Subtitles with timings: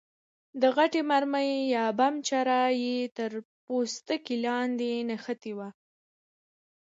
[0.61, 3.31] د غټې مرمۍ یا بم چره یې تر
[3.63, 5.69] پوستکي لاندې نښتې وه.